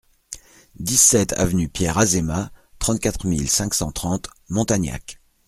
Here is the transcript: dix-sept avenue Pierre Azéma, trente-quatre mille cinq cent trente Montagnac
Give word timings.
dix-sept 0.79 1.33
avenue 1.33 1.69
Pierre 1.69 1.99
Azéma, 1.99 2.49
trente-quatre 2.79 3.27
mille 3.27 3.47
cinq 3.47 3.75
cent 3.75 3.91
trente 3.91 4.29
Montagnac 4.49 5.21